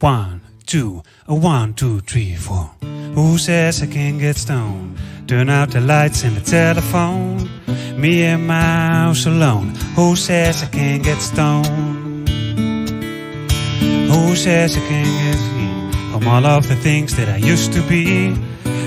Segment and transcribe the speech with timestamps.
[0.00, 2.68] One, two, one, two, three, four.
[3.14, 4.98] Who says I can't get stoned?
[5.28, 7.48] Turn out the lights and the telephone.
[7.96, 9.68] Me and my house alone.
[9.94, 12.28] Who says I can't get stoned?
[12.28, 17.80] Who says I can't get free from all of the things that I used to
[17.88, 18.34] be?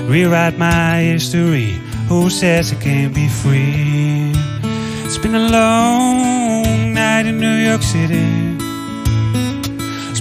[0.06, 1.72] Rewrite my history.
[2.08, 4.32] Who says I can't be free?
[5.04, 8.47] It's been a long night in New York City.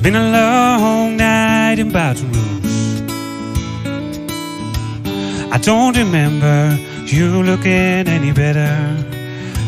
[0.07, 3.01] Been a long night in Baton Rouge.
[5.51, 8.71] I don't remember you looking any better.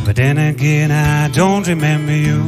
[0.06, 2.40] But then again, I don't remember you.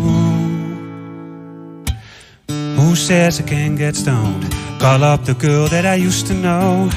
[2.77, 4.49] Who says I can't get stoned?
[4.79, 6.89] Call up the girl that I used to know.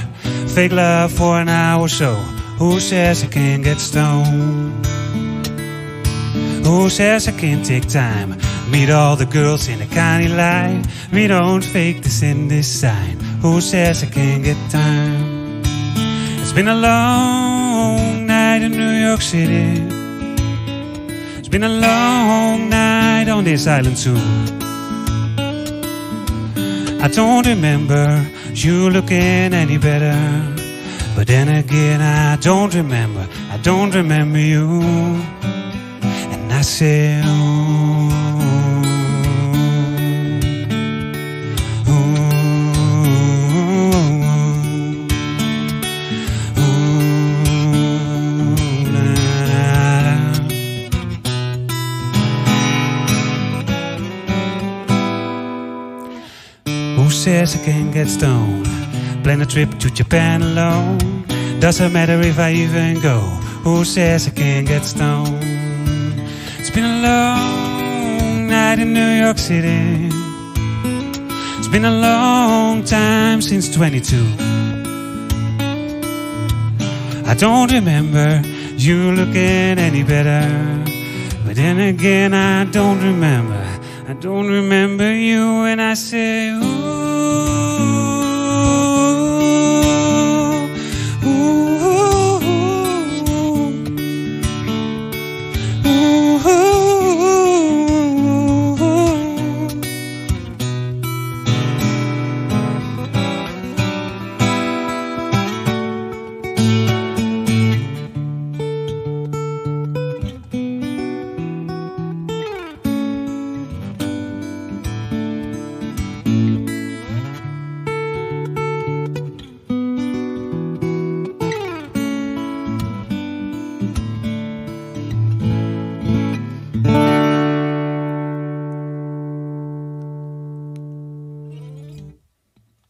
[0.55, 2.15] Fake love for an hour or so.
[2.61, 4.87] Who says I can't get stoned?
[6.65, 8.37] Who says I can't take time?
[8.71, 10.85] Meet all the girls in the county line.
[11.13, 13.19] We don't fake this in this sign.
[13.43, 15.63] Who says I can't get time?
[16.41, 19.83] It's been a long night in New York City.
[21.39, 24.17] It's been a long night on this island too.
[27.05, 30.17] I don't remember you looking any better.
[31.15, 33.29] But then again, I don't remember.
[33.51, 34.81] I don't remember you.
[36.65, 36.71] Who
[57.11, 58.65] says I can't get stoned?
[59.23, 61.27] Plan a trip to Japan alone.
[61.61, 63.21] Doesn't matter if I even go.
[63.65, 65.64] Who says I can't get stoned?
[66.75, 70.09] It's been a long night in New York City.
[71.57, 74.17] It's been a long time since 22.
[77.31, 78.43] I don't remember
[78.77, 80.51] you looking any better.
[81.47, 83.65] But then again, I don't remember.
[84.09, 87.04] I don't remember you when I say, ooh.